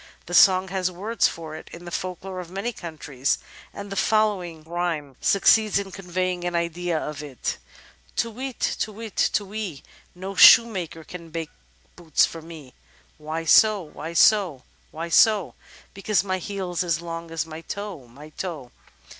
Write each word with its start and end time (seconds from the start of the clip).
The 0.25 0.33
song 0.33 0.69
has 0.69 0.89
words 0.89 1.27
for 1.27 1.55
it 1.55 1.69
in 1.71 1.85
the 1.85 1.91
folklore 1.91 2.39
of 2.39 2.49
many 2.49 2.73
countries, 2.73 3.37
and 3.71 3.91
the 3.91 3.95
following 3.95 4.63
rhjnoie 4.65 5.15
succeeds 5.21 5.77
in 5.77 5.91
conveying 5.91 6.43
an 6.43 6.55
idea 6.55 6.97
of 6.97 7.21
it: 7.21 7.59
Tu 8.15 8.31
whit, 8.31 8.59
tu 8.79 8.93
whit, 8.93 9.15
tu 9.31 9.45
whee. 9.45 9.83
No 10.15 10.33
shoemaker 10.33 11.03
can 11.03 11.31
make 11.31 11.51
boots 11.95 12.25
for 12.25 12.41
me 12.41 12.73
Why 13.19 13.45
so? 13.45 13.83
why 13.83 14.13
so? 14.13 14.63
why 14.89 15.07
so? 15.07 15.53
Because 15.93 16.23
my 16.23 16.39
heel's 16.39 16.83
as 16.83 16.99
long 16.99 17.29
as 17.29 17.45
my 17.45 17.61
toe, 17.61 18.07
my 18.07 18.29
toe. 18.29 18.71